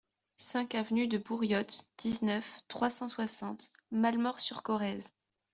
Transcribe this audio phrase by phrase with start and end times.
[0.37, 5.13] cinq avenue de Bouriottes, dix-neuf, trois cent soixante, Malemort-sur-Corrèze